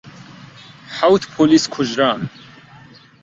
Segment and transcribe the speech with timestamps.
[0.97, 2.21] حەوت پۆلیس کوژران.